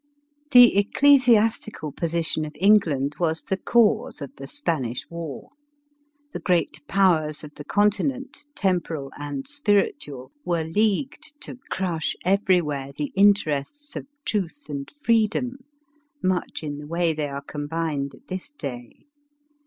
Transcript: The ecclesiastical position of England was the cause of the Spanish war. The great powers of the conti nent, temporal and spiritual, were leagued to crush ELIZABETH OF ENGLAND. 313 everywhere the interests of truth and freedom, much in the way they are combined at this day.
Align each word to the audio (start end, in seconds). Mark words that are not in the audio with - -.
The 0.49 0.77
ecclesiastical 0.79 1.91
position 1.91 2.43
of 2.43 2.55
England 2.59 3.17
was 3.19 3.43
the 3.43 3.57
cause 3.57 4.19
of 4.19 4.31
the 4.35 4.47
Spanish 4.47 5.07
war. 5.11 5.51
The 6.33 6.39
great 6.39 6.81
powers 6.87 7.43
of 7.43 7.53
the 7.53 7.63
conti 7.63 8.05
nent, 8.05 8.47
temporal 8.55 9.11
and 9.15 9.47
spiritual, 9.47 10.31
were 10.43 10.63
leagued 10.63 11.39
to 11.41 11.59
crush 11.69 12.15
ELIZABETH 12.25 12.49
OF 12.49 12.49
ENGLAND. 12.49 12.95
313 12.95 12.95
everywhere 12.95 12.95
the 12.97 13.11
interests 13.21 13.95
of 13.95 14.07
truth 14.25 14.63
and 14.69 14.89
freedom, 14.89 15.57
much 16.23 16.63
in 16.63 16.79
the 16.79 16.87
way 16.87 17.13
they 17.13 17.27
are 17.29 17.43
combined 17.43 18.15
at 18.15 18.25
this 18.25 18.49
day. 18.49 19.05